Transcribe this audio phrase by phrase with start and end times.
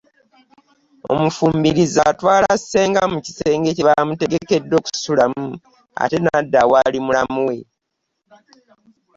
[1.13, 5.47] Omufumbirizi atwala ssenga mu kisenge kye baamutegekedde okusulamu;
[6.01, 7.57] ate n’adda awali mulamu we.